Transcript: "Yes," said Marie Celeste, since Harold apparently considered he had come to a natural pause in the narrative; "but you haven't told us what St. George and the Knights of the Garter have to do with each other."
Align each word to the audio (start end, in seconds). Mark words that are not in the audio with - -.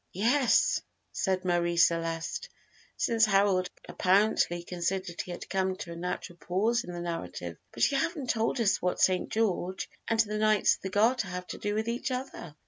"Yes," 0.13 0.81
said 1.11 1.45
Marie 1.45 1.77
Celeste, 1.77 2.49
since 2.97 3.25
Harold 3.25 3.69
apparently 3.87 4.63
considered 4.63 5.21
he 5.21 5.29
had 5.29 5.47
come 5.47 5.75
to 5.75 5.91
a 5.91 5.95
natural 5.95 6.39
pause 6.39 6.83
in 6.83 6.91
the 6.91 7.01
narrative; 7.01 7.59
"but 7.71 7.91
you 7.91 7.99
haven't 7.99 8.31
told 8.31 8.59
us 8.59 8.81
what 8.81 8.99
St. 8.99 9.29
George 9.29 9.87
and 10.07 10.19
the 10.21 10.39
Knights 10.39 10.77
of 10.77 10.81
the 10.81 10.89
Garter 10.89 11.27
have 11.27 11.45
to 11.49 11.59
do 11.59 11.75
with 11.75 11.87
each 11.87 12.09
other." 12.09 12.55